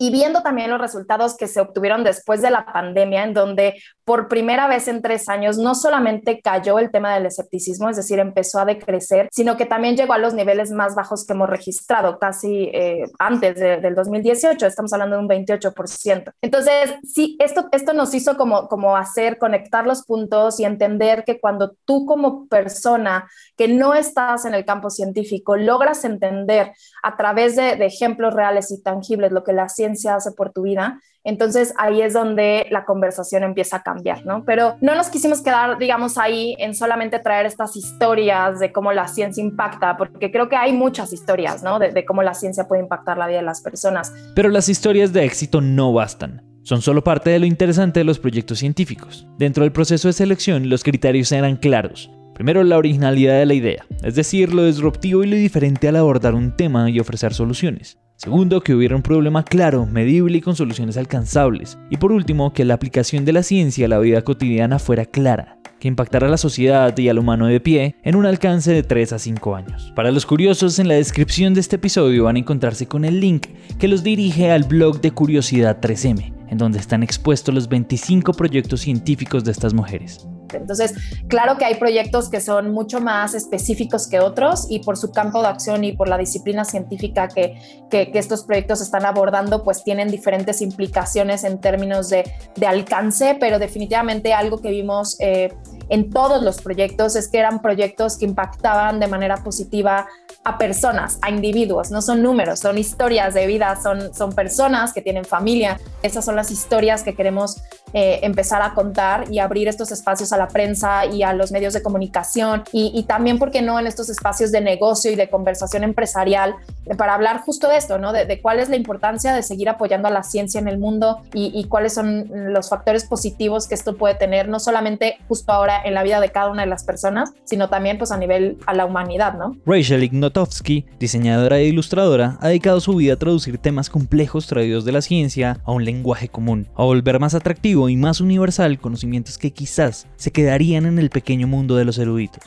y 0.02 0.10
viendo 0.10 0.42
también 0.42 0.72
los 0.72 0.82
resultados 0.82 1.38
que 1.38 1.48
se 1.48 1.62
obtuvieron 1.62 2.04
después 2.04 2.42
de 2.42 2.50
la 2.50 2.66
pandemia, 2.66 3.24
en 3.24 3.36
donde 3.36 3.80
por 4.04 4.28
primera 4.28 4.68
vez 4.68 4.88
en 4.88 5.02
tres 5.02 5.30
años 5.30 5.58
no 5.58 5.76
solamente 5.76 6.42
cayó 6.42 6.80
el 6.80 6.92
tema 6.92 7.14
del 7.14 7.26
escepticismo, 7.26 7.90
es 7.90 7.98
decir, 7.98 8.20
empezó 8.20 8.60
a 8.60 8.66
decrecer, 8.66 9.28
sino 9.32 9.58
que 9.58 9.66
también 9.66 9.96
llegó 9.96 10.14
a 10.14 10.18
los 10.18 10.34
niveles 10.34 10.72
más 10.72 10.96
bajos 10.96 11.26
que 11.26 11.34
hemos 11.34 11.50
registrado, 11.50 12.20
casi 12.20 12.70
eh, 12.74 13.04
antes 13.20 13.56
del 13.56 13.96
2018, 13.96 14.66
estamos 14.66 14.94
hablando 14.94 15.18
de 15.18 15.22
un 15.22 15.30
28%. 15.30 16.34
Entonces, 16.42 16.96
sí, 17.04 17.38
esto, 17.40 17.70
esto 17.72 17.94
nos 17.94 18.14
hizo 18.14 18.38
como, 18.38 18.68
como 18.68 18.96
hacer, 18.98 19.38
conectar 19.38 19.86
los 19.86 20.04
puntos 20.04 20.60
y 20.60 20.66
entender 20.66 21.24
que 21.24 21.40
cuando 21.40 21.76
tú 21.86 22.06
como 22.06 22.48
persona 22.48 23.30
que 23.58 23.68
no 23.68 23.94
estás 23.94 24.46
en 24.46 24.54
el 24.54 24.66
campo 24.66 24.90
científico 24.90 25.56
logras 25.56 26.04
entender 26.06 26.74
a 27.04 27.18
través 27.18 27.56
de, 27.56 27.72
ejemplos 27.86 28.34
reales 28.34 28.72
y 28.72 28.82
tangibles 28.82 29.32
lo 29.32 29.44
que 29.44 29.54
la 29.54 29.70
ciencia 29.70 30.16
hace 30.16 30.32
por 30.32 30.52
tu 30.52 30.64
vida, 30.64 31.00
entonces 31.24 31.74
ahí 31.78 32.02
es 32.02 32.14
donde 32.14 32.68
la 32.72 32.86
conversación 32.86 33.44
empieza 33.44 33.78
a 33.78 33.84
cambiar, 33.84 34.26
¿no? 34.26 34.44
Pero 34.46 34.76
no 34.82 34.96
nos 34.96 35.10
quisimos 35.10 35.42
quedar, 35.42 35.78
digamos, 35.78 36.18
ahí 36.18 36.56
en 36.60 36.76
solamente 36.76 37.20
traer 37.20 37.46
estas 37.46 37.76
historias 37.76 38.60
de 38.60 38.72
cómo 38.72 38.92
la 38.92 39.08
ciencia 39.08 39.44
impacta, 39.44 39.98
porque 39.98 40.32
creo 40.32 40.50
que 40.50 40.56
hay 40.56 40.74
muchas 40.74 41.14
historias, 41.14 41.64
¿no? 41.64 41.80
De, 41.80 41.92
de 41.92 42.06
cómo 42.06 42.24
la 42.24 42.34
ciencia 42.34 42.68
puede 42.68 42.82
impactar 42.82 43.18
la 43.18 43.28
vida 43.28 43.38
de 43.38 43.46
las 43.46 43.62
personas. 43.62 44.14
Pero 44.36 44.50
las 44.50 44.70
historias 44.70 45.14
de 45.14 45.26
éxito 45.26 45.62
no 45.62 45.94
bastan. 45.94 46.44
Son 46.64 46.82
solo 46.82 47.04
parte 47.04 47.32
de 47.32 47.40
lo 47.40 47.46
interesante 47.46 48.00
de 48.00 48.04
los 48.04 48.20
proyectos 48.20 48.60
científicos. 48.60 49.28
Dentro 49.38 49.64
del 49.64 49.72
proceso 49.72 50.08
de 50.08 50.14
selección, 50.14 50.70
los 50.70 50.84
criterios 50.84 51.32
eran 51.32 51.56
claros. 51.56 52.12
Primero, 52.42 52.64
la 52.64 52.80
originalidad 52.80 53.38
de 53.38 53.46
la 53.46 53.54
idea, 53.54 53.86
es 54.02 54.16
decir, 54.16 54.52
lo 54.52 54.66
disruptivo 54.66 55.24
y 55.24 55.28
lo 55.28 55.36
diferente 55.36 55.88
al 55.88 55.96
abordar 55.96 56.34
un 56.34 56.58
tema 56.58 56.90
y 56.90 57.00
ofrecer 57.00 57.36
soluciones. 57.36 58.00
Segundo, 58.16 58.62
que 58.62 58.74
hubiera 58.74 58.96
un 58.96 59.04
problema 59.04 59.44
claro, 59.44 59.86
medible 59.86 60.40
y 60.40 60.42
con 60.42 60.56
soluciones 60.56 60.98
alcanzables. 60.98 61.78
Y 61.92 61.98
por 61.98 62.12
último, 62.12 62.52
que 62.52 62.66
la 62.66 62.74
aplicación 62.74 63.26
de 63.26 63.34
la 63.34 63.44
ciencia 63.44 63.86
a 63.86 63.90
la 63.90 64.00
vida 64.00 64.24
cotidiana 64.24 64.80
fuera 64.80 65.06
clara, 65.06 65.60
que 65.80 65.88
impactara 65.88 66.26
a 66.26 66.32
la 66.32 66.38
sociedad 66.38 66.98
y 66.98 67.10
al 67.10 67.20
humano 67.20 67.46
de 67.46 67.60
pie 67.60 67.96
en 68.02 68.16
un 68.16 68.26
alcance 68.26 68.74
de 68.74 68.82
3 68.82 69.14
a 69.14 69.20
5 69.20 69.56
años. 69.56 69.94
Para 69.96 70.12
los 70.12 70.26
curiosos, 70.26 70.80
en 70.80 70.88
la 70.88 70.96
descripción 70.96 71.54
de 71.54 71.60
este 71.60 71.76
episodio 71.76 72.24
van 72.24 72.38
a 72.38 72.40
encontrarse 72.40 72.88
con 72.88 73.06
el 73.06 73.20
link 73.20 73.50
que 73.78 73.88
los 73.88 74.02
dirige 74.02 74.50
al 74.50 74.64
blog 74.64 75.00
de 75.00 75.12
Curiosidad 75.12 75.80
3M, 75.80 76.34
en 76.50 76.58
donde 76.58 76.80
están 76.80 77.04
expuestos 77.04 77.54
los 77.54 77.70
25 77.70 78.34
proyectos 78.34 78.82
científicos 78.82 79.44
de 79.44 79.52
estas 79.52 79.76
mujeres. 79.76 80.28
Entonces, 80.58 80.94
claro 81.28 81.58
que 81.58 81.66
hay 81.66 81.76
proyectos 81.76 82.30
que 82.30 82.42
son 82.42 82.72
mucho 82.72 83.00
más 83.00 83.34
específicos 83.34 84.08
que 84.08 84.20
otros 84.20 84.68
y 84.70 84.80
por 84.80 84.98
su 84.98 85.12
campo 85.12 85.42
de 85.42 85.48
acción 85.48 85.84
y 85.84 85.94
por 85.94 86.08
la 86.08 86.18
disciplina 86.18 86.66
científica 86.66 87.28
que, 87.28 87.58
que, 87.90 88.12
estos 88.14 88.44
proyectos 88.44 88.82
están 88.82 89.06
abordando, 89.06 89.64
pues 89.64 89.84
tienen 89.84 90.10
diferentes 90.10 90.62
implicaciones 90.62 91.44
en 91.44 91.60
términos 91.60 92.10
de, 92.10 92.24
alcance, 92.66 93.36
pero 93.40 93.60
definitivamente 93.60 94.34
algo 94.34 94.60
que 94.62 94.70
vimos 94.70 95.18
eh, 95.20 95.52
en 95.90 96.10
todos 96.10 96.42
los 96.42 96.62
proyectos 96.62 97.16
es 97.16 97.28
que 97.28 97.40
eran 97.40 97.62
proyectos 97.62 98.18
que 98.18 98.26
impactaban 98.26 99.00
de 99.00 99.08
manera 99.08 99.44
positiva 99.44 100.08
a 100.44 100.58
personas, 100.58 101.20
a 101.22 101.30
individuos, 101.30 101.92
no 101.92 102.02
son 102.02 102.24
números, 102.24 102.60
son 102.60 102.78
historias 102.78 103.34
de 103.34 103.46
vida, 103.46 103.78
son, 103.82 104.14
son 104.14 104.34
personas 104.34 104.94
que 104.94 105.02
tienen 105.02 105.26
familia. 105.26 105.80
Esas 106.02 106.26
son 106.26 106.36
las 106.36 106.50
historias 106.50 107.04
que 107.04 107.14
queremos 107.14 107.62
eh, 107.94 108.20
empezar 108.24 108.62
a 108.62 108.74
contar 108.74 109.32
y 109.32 109.40
abrir 109.40 109.68
estos 109.68 109.92
espacios 109.92 110.32
a 110.34 110.38
la 110.38 110.48
prensa 110.48 111.06
y 111.06 111.24
a 111.24 111.34
los 111.34 111.52
medios 111.52 111.74
de 111.74 111.82
comunicación 111.82 112.64
y, 112.72 113.04
también, 113.04 113.40
¿por 113.40 113.52
qué 113.52 113.62
no?, 113.62 113.80
en 113.80 113.88
estos 113.88 114.10
espacios 114.10 114.52
de 114.52 114.62
negocio 114.62 115.12
y 115.12 115.16
de 115.16 115.30
conversación 115.30 115.84
empresarial 115.84 116.56
para 116.98 117.14
hablar 117.14 117.42
justo 117.42 117.68
de 117.68 117.78
esto, 117.78 117.98
¿no? 117.98 118.14
De, 118.14 118.42
cuál 118.42 118.60
es 118.60 118.70
la 118.70 118.76
importancia 118.76 119.34
de 119.34 119.44
seguir 119.44 119.70
apoyando 119.70 120.08
a 120.08 120.12
la 120.12 120.24
ciencia 120.24 120.60
en 120.60 120.68
el 120.68 120.78
mundo 120.78 121.22
y, 121.34 121.52
y 121.54 121.66
cuáles 121.66 121.94
son 121.94 122.30
los 122.54 122.70
factores 122.70 123.06
positivos 123.06 123.68
que 123.68 123.76
esto 123.76 123.98
puede 123.98 124.16
tener, 124.16 124.48
no 124.48 124.60
solamente 124.60 125.18
justo 125.28 125.52
ahora 125.52 125.82
en 125.84 125.94
la 125.94 126.04
vida 126.04 126.20
de 126.20 126.30
cada 126.30 126.50
una 126.50 126.64
de 126.64 126.70
las 126.70 126.84
personas, 126.84 127.34
sino 127.44 127.70
también 127.70 127.98
pues 127.98 128.12
a 128.12 128.18
nivel 128.18 128.58
a 128.66 128.74
la 128.74 128.86
humanidad, 128.86 129.34
¿no? 129.34 129.56
Rachel 129.66 130.04
Ignotovsky, 130.04 130.86
diseñadora 131.00 131.60
e 131.60 131.66
ilustradora, 131.66 132.38
ha 132.40 132.48
dedicado 132.48 132.80
su 132.80 132.96
vida 132.96 133.14
a 133.14 133.18
traducir 133.18 133.58
temas 133.58 133.90
complejos 133.90 134.48
traídos 134.48 134.86
de 134.86 134.92
la 134.92 135.02
ciencia 135.02 135.60
a 135.66 135.72
un 135.72 135.86
lenguaje 135.86 136.30
común, 136.30 136.68
a 136.76 136.84
volver 136.84 137.20
más 137.20 137.34
atractivo 137.34 137.81
y 137.90 137.98
más 137.98 138.22
universal 138.22 138.80
conocimientos 138.80 139.38
que 139.38 139.52
quizás 139.52 140.08
se 140.16 140.32
quedarían 140.32 140.86
en 140.86 141.00
el 141.00 141.10
pequeño 141.10 141.48
mundo 141.48 141.76
de 141.76 141.86
los 141.86 141.98
eruditos. 141.98 142.44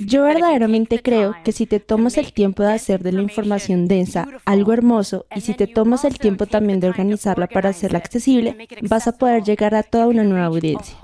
Yo 0.00 0.24
verdaderamente 0.24 1.00
creo 1.02 1.34
que 1.44 1.52
si 1.52 1.66
te 1.66 1.80
tomas 1.80 2.16
el 2.18 2.32
tiempo 2.32 2.62
de 2.62 2.72
hacer 2.72 3.02
de 3.02 3.12
la 3.12 3.22
información 3.22 3.88
densa 3.88 4.26
algo 4.44 4.72
hermoso 4.72 5.26
y 5.34 5.40
si 5.40 5.54
te 5.54 5.66
tomas 5.66 6.04
el 6.04 6.18
tiempo 6.18 6.46
también 6.46 6.80
de 6.80 6.88
organizarla 6.88 7.46
para 7.46 7.70
hacerla 7.70 7.98
accesible, 7.98 8.56
vas 8.82 9.06
a 9.06 9.12
poder 9.12 9.42
llegar 9.42 9.74
a 9.74 9.82
toda 9.82 10.06
una 10.06 10.24
nueva 10.24 10.46
audiencia. 10.46 10.96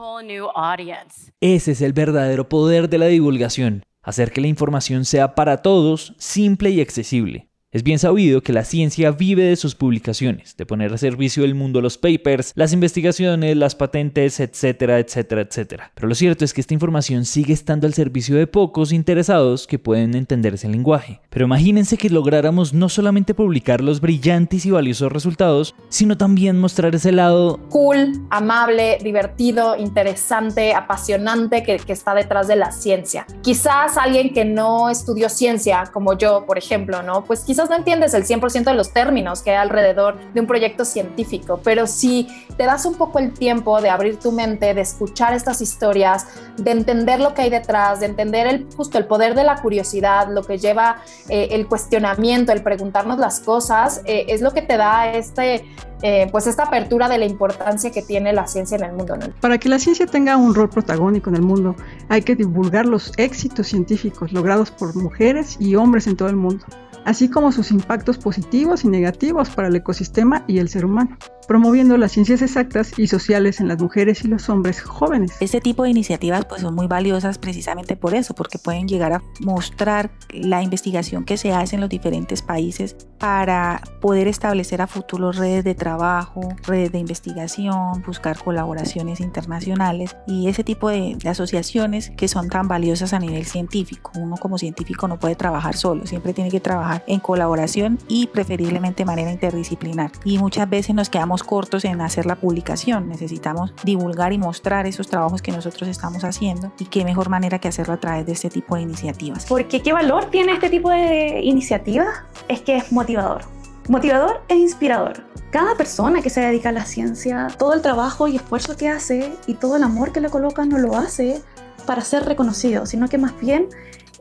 Ese 1.40 1.72
es 1.72 1.80
el 1.80 1.92
verdadero 1.92 2.48
poder 2.48 2.88
de 2.88 2.98
la 2.98 3.06
divulgación, 3.06 3.84
hacer 4.02 4.32
que 4.32 4.40
la 4.40 4.46
información 4.46 5.04
sea 5.04 5.34
para 5.34 5.58
todos 5.58 6.14
simple 6.18 6.70
y 6.70 6.80
accesible. 6.80 7.45
Es 7.76 7.82
bien 7.82 7.98
sabido 7.98 8.40
que 8.40 8.54
la 8.54 8.64
ciencia 8.64 9.10
vive 9.10 9.42
de 9.44 9.54
sus 9.54 9.74
publicaciones, 9.74 10.56
de 10.56 10.64
poner 10.64 10.94
a 10.94 10.96
servicio 10.96 11.42
del 11.42 11.54
mundo 11.54 11.82
los 11.82 11.98
papers, 11.98 12.52
las 12.54 12.72
investigaciones, 12.72 13.54
las 13.54 13.74
patentes, 13.74 14.40
etcétera, 14.40 14.98
etcétera, 14.98 15.42
etcétera. 15.42 15.92
Pero 15.94 16.08
lo 16.08 16.14
cierto 16.14 16.46
es 16.46 16.54
que 16.54 16.62
esta 16.62 16.72
información 16.72 17.26
sigue 17.26 17.52
estando 17.52 17.86
al 17.86 17.92
servicio 17.92 18.34
de 18.34 18.46
pocos 18.46 18.92
interesados 18.92 19.66
que 19.66 19.78
pueden 19.78 20.14
entender 20.14 20.54
ese 20.54 20.70
lenguaje. 20.70 21.20
Pero 21.28 21.44
imagínense 21.44 21.98
que 21.98 22.08
lográramos 22.08 22.72
no 22.72 22.88
solamente 22.88 23.34
publicar 23.34 23.82
los 23.82 24.00
brillantes 24.00 24.64
y 24.64 24.70
valiosos 24.70 25.12
resultados, 25.12 25.74
sino 25.90 26.16
también 26.16 26.58
mostrar 26.58 26.94
ese 26.94 27.12
lado 27.12 27.60
cool, 27.68 28.10
amable, 28.30 28.96
divertido, 29.02 29.76
interesante, 29.76 30.72
apasionante 30.72 31.62
que, 31.62 31.76
que 31.76 31.92
está 31.92 32.14
detrás 32.14 32.48
de 32.48 32.56
la 32.56 32.72
ciencia. 32.72 33.26
Quizás 33.42 33.98
alguien 33.98 34.32
que 34.32 34.46
no 34.46 34.88
estudió 34.88 35.28
ciencia, 35.28 35.90
como 35.92 36.16
yo, 36.16 36.46
por 36.46 36.56
ejemplo, 36.56 37.02
¿no? 37.02 37.22
Pues 37.22 37.40
quizás 37.40 37.65
no 37.70 37.76
entiendes 37.76 38.14
el 38.14 38.24
100% 38.24 38.64
de 38.64 38.74
los 38.74 38.92
términos 38.92 39.42
que 39.42 39.50
hay 39.50 39.56
alrededor 39.56 40.18
de 40.32 40.40
un 40.40 40.46
proyecto 40.46 40.84
científico, 40.84 41.60
pero 41.62 41.86
si 41.86 42.28
te 42.56 42.64
das 42.64 42.86
un 42.86 42.94
poco 42.94 43.18
el 43.18 43.32
tiempo 43.32 43.80
de 43.80 43.90
abrir 43.90 44.18
tu 44.18 44.32
mente, 44.32 44.74
de 44.74 44.80
escuchar 44.80 45.34
estas 45.34 45.60
historias, 45.60 46.26
de 46.56 46.70
entender 46.70 47.20
lo 47.20 47.34
que 47.34 47.42
hay 47.42 47.50
detrás, 47.50 48.00
de 48.00 48.06
entender 48.06 48.46
el, 48.46 48.66
justo 48.76 48.98
el 48.98 49.06
poder 49.06 49.34
de 49.34 49.44
la 49.44 49.60
curiosidad, 49.60 50.28
lo 50.30 50.42
que 50.42 50.58
lleva 50.58 51.02
eh, 51.28 51.48
el 51.52 51.66
cuestionamiento, 51.66 52.52
el 52.52 52.62
preguntarnos 52.62 53.18
las 53.18 53.40
cosas, 53.40 54.02
eh, 54.04 54.26
es 54.28 54.40
lo 54.40 54.52
que 54.52 54.62
te 54.62 54.76
da 54.76 55.12
este, 55.12 55.64
eh, 56.02 56.28
pues 56.30 56.46
esta 56.46 56.64
apertura 56.64 57.08
de 57.08 57.18
la 57.18 57.24
importancia 57.24 57.90
que 57.90 58.02
tiene 58.02 58.32
la 58.32 58.46
ciencia 58.46 58.76
en 58.76 58.84
el 58.84 58.92
mundo. 58.92 59.16
Para 59.40 59.58
que 59.58 59.68
la 59.68 59.78
ciencia 59.78 60.06
tenga 60.06 60.36
un 60.36 60.54
rol 60.54 60.68
protagónico 60.68 61.30
en 61.30 61.36
el 61.36 61.42
mundo, 61.42 61.76
hay 62.08 62.22
que 62.22 62.34
divulgar 62.34 62.86
los 62.86 63.12
éxitos 63.16 63.68
científicos 63.68 64.32
logrados 64.32 64.70
por 64.70 64.94
mujeres 64.96 65.56
y 65.58 65.74
hombres 65.74 66.06
en 66.06 66.16
todo 66.16 66.28
el 66.28 66.36
mundo 66.36 66.64
así 67.06 67.30
como 67.30 67.52
sus 67.52 67.70
impactos 67.70 68.18
positivos 68.18 68.84
y 68.84 68.88
negativos 68.88 69.48
para 69.48 69.68
el 69.68 69.76
ecosistema 69.76 70.44
y 70.46 70.58
el 70.58 70.68
ser 70.68 70.84
humano 70.84 71.16
promoviendo 71.46 71.96
las 71.96 72.12
ciencias 72.12 72.42
exactas 72.42 72.98
y 72.98 73.06
sociales 73.06 73.60
en 73.60 73.68
las 73.68 73.80
mujeres 73.80 74.24
y 74.24 74.28
los 74.28 74.48
hombres 74.48 74.80
jóvenes. 74.80 75.36
Este 75.40 75.60
tipo 75.60 75.84
de 75.84 75.90
iniciativas 75.90 76.44
pues, 76.44 76.62
son 76.62 76.74
muy 76.74 76.86
valiosas 76.86 77.38
precisamente 77.38 77.96
por 77.96 78.14
eso, 78.14 78.34
porque 78.34 78.58
pueden 78.58 78.88
llegar 78.88 79.12
a 79.12 79.22
mostrar 79.40 80.10
la 80.30 80.62
investigación 80.62 81.24
que 81.24 81.36
se 81.36 81.52
hace 81.52 81.76
en 81.76 81.80
los 81.80 81.90
diferentes 81.90 82.42
países 82.42 82.96
para 83.18 83.80
poder 84.00 84.28
establecer 84.28 84.82
a 84.82 84.86
futuro 84.86 85.32
redes 85.32 85.64
de 85.64 85.74
trabajo, 85.74 86.40
redes 86.66 86.92
de 86.92 86.98
investigación, 86.98 88.02
buscar 88.04 88.38
colaboraciones 88.38 89.20
internacionales 89.20 90.16
y 90.26 90.48
ese 90.48 90.64
tipo 90.64 90.90
de, 90.90 91.16
de 91.16 91.28
asociaciones 91.28 92.10
que 92.10 92.28
son 92.28 92.48
tan 92.48 92.68
valiosas 92.68 93.12
a 93.12 93.18
nivel 93.18 93.46
científico. 93.46 94.12
Uno 94.16 94.36
como 94.36 94.58
científico 94.58 95.08
no 95.08 95.18
puede 95.18 95.36
trabajar 95.36 95.76
solo, 95.76 96.06
siempre 96.06 96.34
tiene 96.34 96.50
que 96.50 96.60
trabajar 96.60 96.95
en 97.06 97.20
colaboración 97.20 97.98
y 98.08 98.26
preferiblemente 98.28 99.02
de 99.02 99.06
manera 99.06 99.30
interdisciplinar. 99.30 100.10
Y 100.24 100.38
muchas 100.38 100.68
veces 100.68 100.94
nos 100.94 101.10
quedamos 101.10 101.42
cortos 101.42 101.84
en 101.84 102.00
hacer 102.00 102.26
la 102.26 102.36
publicación, 102.36 103.08
necesitamos 103.08 103.72
divulgar 103.84 104.32
y 104.32 104.38
mostrar 104.38 104.86
esos 104.86 105.08
trabajos 105.08 105.42
que 105.42 105.52
nosotros 105.52 105.88
estamos 105.88 106.24
haciendo 106.24 106.72
y 106.78 106.86
qué 106.86 107.04
mejor 107.04 107.28
manera 107.28 107.58
que 107.58 107.68
hacerlo 107.68 107.94
a 107.94 108.00
través 108.00 108.26
de 108.26 108.32
este 108.32 108.50
tipo 108.50 108.76
de 108.76 108.82
iniciativas. 108.82 109.46
Porque 109.46 109.82
qué 109.82 109.92
valor 109.92 110.26
tiene 110.26 110.52
este 110.52 110.70
tipo 110.70 110.90
de 110.90 111.40
iniciativas 111.42 112.08
es 112.48 112.60
que 112.60 112.76
es 112.76 112.92
motivador, 112.92 113.42
motivador 113.88 114.42
e 114.48 114.56
inspirador. 114.56 115.24
Cada 115.50 115.74
persona 115.76 116.22
que 116.22 116.30
se 116.30 116.40
dedica 116.40 116.70
a 116.70 116.72
la 116.72 116.84
ciencia, 116.84 117.48
todo 117.58 117.74
el 117.74 117.82
trabajo 117.82 118.28
y 118.28 118.36
esfuerzo 118.36 118.76
que 118.76 118.88
hace 118.88 119.32
y 119.46 119.54
todo 119.54 119.76
el 119.76 119.82
amor 119.82 120.12
que 120.12 120.20
le 120.20 120.28
coloca 120.28 120.64
no 120.64 120.78
lo 120.78 120.96
hace 120.96 121.42
para 121.86 122.02
ser 122.02 122.24
reconocido, 122.24 122.84
sino 122.84 123.08
que 123.08 123.16
más 123.16 123.38
bien 123.40 123.68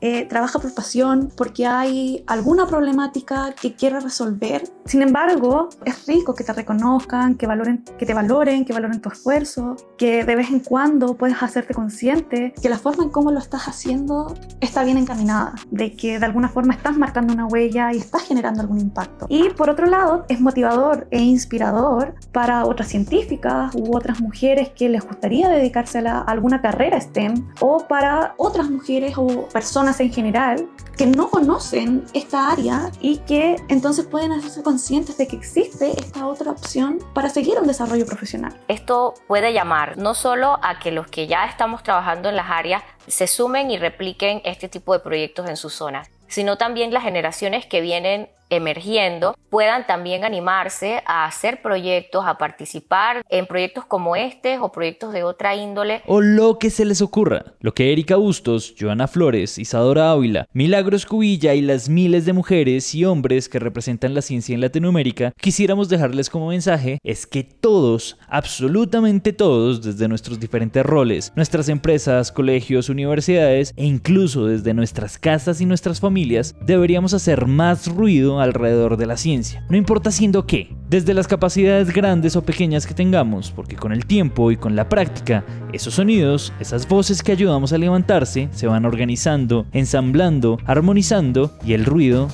eh, 0.08 0.28
trabaja 0.28 0.60
por 0.60 0.72
pasión, 0.72 1.32
porque 1.36 1.66
hay 1.66 2.24
alguna 2.28 2.68
problemática 2.68 3.56
que 3.60 3.74
quiere 3.74 4.00
resolver. 4.00 4.62
Sin 4.86 5.02
embargo, 5.02 5.70
es 5.84 6.06
rico 6.06 6.36
que 6.36 6.44
te 6.44 6.54
reconozcan, 6.54 7.34
que, 7.34 7.48
valoren, 7.48 7.84
que 7.98 8.06
te 8.06 8.14
valoren, 8.14 8.66
que 8.66 8.74
valoren 8.74 9.02
tu 9.02 9.10
esfuerzo, 9.10 9.76
que 9.98 10.24
de 10.24 10.36
vez 10.36 10.52
en 10.52 10.60
cuando 10.60 11.16
puedes 11.18 11.42
hacerte 11.42 11.74
consciente 11.74 12.54
que 12.62 12.70
la 12.70 12.78
forma 12.78 13.06
en 13.06 13.10
cómo 13.10 13.32
lo 13.32 13.40
estás 13.40 13.68
haciendo 13.68 14.32
está 14.62 14.84
bien 14.84 14.98
encaminada, 14.98 15.56
de 15.72 15.94
que 15.94 16.20
de 16.20 16.26
alguna 16.28 16.50
forma 16.50 16.76
estás 16.76 16.96
marcando 16.96 17.34
una 17.34 17.48
huella 17.48 17.92
y 17.92 17.98
estás 17.98 18.22
generando 18.28 18.62
algún 18.62 18.80
impacto. 18.80 19.26
Y 19.28 19.50
por 19.50 19.72
otro 19.72 19.88
lado, 19.88 20.26
es 20.30 20.40
motivador 20.40 21.08
e 21.10 21.20
inspirador 21.20 22.14
para 22.32 22.66
otras 22.66 22.90
científicas 22.90 23.74
u 23.74 23.98
otras 23.98 24.22
mujeres 24.22 24.70
que 24.70 24.88
les 24.88 25.04
gustaría 25.04 25.50
dedicarse 25.50 25.98
a, 25.98 26.20
a 26.20 26.22
alguna 26.26 26.62
carrera 26.62 27.02
STEM 27.02 27.48
o 27.60 27.88
para 27.88 28.36
otras 28.38 28.70
mujeres 28.70 29.16
o 29.18 29.48
personas 29.48 29.95
en 30.00 30.14
general 30.14 30.70
que 30.98 31.06
no 31.06 31.30
conocen 31.30 32.06
esta 32.14 32.52
área 32.52 32.90
y 33.02 33.18
que 33.20 33.58
entonces 33.68 34.06
pueden 34.06 34.32
hacerse 34.32 34.64
conscientes 34.64 35.18
de 35.18 35.28
que 35.28 35.36
existe 35.36 35.92
esta 35.92 36.26
otra 36.28 36.52
opción 36.52 37.00
para 37.14 37.30
seguir 37.30 37.60
un 37.60 37.68
desarrollo 37.68 38.06
profesional. 38.06 38.58
Esto 38.68 39.14
puede 39.28 39.54
llamar 39.54 39.98
no 39.98 40.14
solo 40.14 40.58
a 40.62 40.80
que 40.80 40.92
los 40.92 41.08
que 41.08 41.28
ya 41.28 41.46
estamos 41.46 41.84
trabajando 41.84 42.30
en 42.30 42.36
las 42.36 42.50
áreas 42.50 42.84
se 43.08 43.28
sumen 43.28 43.72
y 43.72 43.78
repliquen 43.78 44.42
este 44.46 44.70
tipo 44.70 44.94
de 44.94 45.00
proyectos 45.00 45.50
en 45.50 45.58
sus 45.58 45.74
zonas, 45.74 46.10
sino 46.28 46.58
también 46.58 46.94
las 46.94 47.04
generaciones 47.04 47.66
que 47.66 47.82
vienen 47.82 48.30
emergiendo 48.50 49.36
puedan 49.50 49.88
también 49.88 50.24
animarse 50.24 51.02
a 51.06 51.26
hacer 51.26 51.62
proyectos, 51.62 52.26
a 52.26 52.38
participar 52.38 53.24
en 53.30 53.46
proyectos 53.46 53.86
como 53.86 54.16
este 54.16 54.60
o 54.60 54.72
proyectos 54.72 55.14
de 55.14 55.24
otra 55.24 55.56
índole. 55.56 56.02
O 56.08 56.22
lo 56.22 56.60
que 56.60 56.70
se 56.70 56.86
les 56.86 57.02
ocurra. 57.02 57.54
Lo 57.62 57.74
que 57.74 57.92
Erika 57.92 58.18
Bustos, 58.18 58.76
Joana 58.80 59.08
Flores, 59.08 59.58
Isadora 59.58 60.12
Ávila, 60.12 60.48
Milagros 60.54 61.06
Cubilla 61.06 61.54
y 61.54 61.62
las 61.62 61.90
miles 61.90 62.26
de 62.26 62.34
mujeres 62.34 62.94
y 62.94 63.06
hombres 63.06 63.48
que 63.48 63.60
representan 63.60 64.14
la 64.14 64.22
ciencia 64.22 64.54
en 64.54 64.62
Latinoamérica 64.62 65.34
quisiéramos 65.40 65.90
dejarles 65.90 66.30
como 66.30 66.50
mensaje 66.50 67.00
es 67.04 67.26
que 67.26 67.44
todos, 67.44 68.18
absolutamente 68.28 69.34
todos, 69.34 69.82
desde 69.82 70.08
nuestros 70.08 70.40
diferentes 70.40 70.86
roles, 70.86 71.32
nuestras 71.36 71.70
empresas, 71.70 72.32
colegios, 72.32 72.90
universidades 72.90 73.74
e 73.76 73.86
incluso 73.86 74.46
desde 74.46 74.74
nuestras 74.74 75.18
casas 75.18 75.62
y 75.62 75.66
nuestras 75.66 76.00
familias, 76.00 76.56
deberíamos 76.62 77.14
hacer 77.14 77.46
más 77.46 77.88
ruido 77.88 78.35
alrededor 78.40 78.98
de 78.98 79.06
la 79.06 79.18
ciencia. 79.18 79.66
No 79.70 79.78
importa 79.78 80.12
siendo 80.12 80.46
qué, 80.46 80.76
desde 80.90 81.14
las 81.14 81.28
capacidades 81.28 81.94
grandes 81.94 82.36
o 82.36 82.44
pequeñas 82.44 82.86
que 82.86 82.94
tengamos, 82.94 83.52
porque 83.52 83.76
con 83.76 83.92
el 83.92 84.06
tiempo 84.06 84.52
y 84.52 84.58
con 84.58 84.76
la 84.76 84.90
práctica, 84.90 85.44
esos 85.74 85.96
sonidos, 85.96 86.54
esas 86.60 86.88
voces 86.88 87.24
que 87.24 87.32
ayudamos 87.32 87.74
a 87.74 87.78
levantarse, 87.78 88.50
se 88.52 88.68
van 88.68 88.86
organizando, 88.86 89.66
ensamblando, 89.72 90.58
armonizando 90.66 91.58
y 91.66 91.74
el 91.74 91.86
ruido 91.86 92.28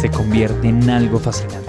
se 0.00 0.10
convierte 0.10 0.68
en 0.68 0.90
algo 0.90 1.18
fascinante. 1.18 1.65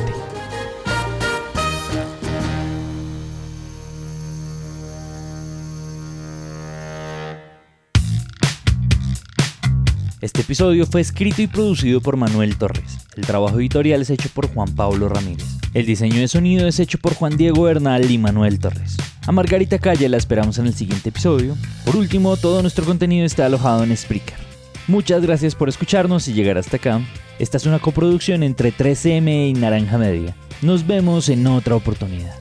Este 10.20 10.42
episodio 10.42 10.88
fue 10.88 11.02
escrito 11.02 11.44
y 11.44 11.48
producido 11.48 12.02
por 12.02 12.18
Manuel 12.18 12.58
Torres. 12.58 12.98
El 13.16 13.28
trabajo 13.28 13.60
editorial 13.60 14.02
es 14.02 14.10
hecho 14.10 14.30
por 14.34 14.52
Juan 14.52 14.74
Pablo 14.74 15.10
Ramírez. 15.10 15.46
El 15.76 15.86
diseño 15.86 16.20
de 16.20 16.28
sonido 16.28 16.68
es 16.68 16.80
hecho 16.80 16.98
por 16.98 17.14
Juan 17.14 17.38
Diego 17.38 17.62
Bernal 17.62 18.10
y 18.10 18.18
Manuel 18.18 18.58
Torres. 18.58 18.98
A 19.28 19.32
Margarita 19.32 19.78
Calle 19.78 20.10
la 20.10 20.18
esperamos 20.18 20.58
en 20.58 20.66
el 20.66 20.74
siguiente 20.74 21.10
episodio. 21.10 21.56
Por 21.86 21.96
último, 21.96 22.36
todo 22.36 22.64
nuestro 22.64 22.84
contenido 22.84 23.28
está 23.28 23.46
alojado 23.46 23.84
en 23.84 23.96
Spreaker. 23.96 24.40
Muchas 24.88 25.22
gracias 25.22 25.54
por 25.54 25.70
escucharnos 25.70 26.28
y 26.28 26.34
llegar 26.34 26.58
hasta 26.58 26.78
acá. 26.78 27.00
Esta 27.38 27.58
es 27.58 27.68
una 27.68 27.78
coproducción 27.78 28.42
entre 28.42 28.74
3M 28.74 29.52
y 29.52 29.54
Naranja 29.54 30.00
Media. 30.00 30.36
Nos 30.64 30.88
vemos 30.88 31.30
en 31.30 31.46
otra 31.46 31.76
oportunidad. 31.76 32.34